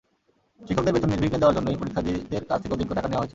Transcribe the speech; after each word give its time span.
শিক্ষকদের 0.67 0.93
বেতন 0.95 1.09
নির্বিঘ্নে 1.13 1.41
দেওয়ার 1.41 1.57
জন্যই 1.57 1.79
পরীক্ষার্থীদের 1.81 2.45
কাছ 2.49 2.57
থেকে 2.61 2.73
অতিরিক্ত 2.75 2.93
টাকা 2.97 3.09
নেওয়া 3.09 3.21
হয়েছে। 3.21 3.29